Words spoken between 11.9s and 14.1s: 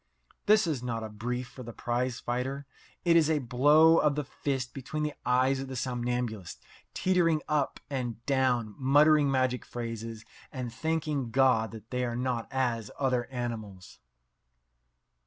they are not as other animals.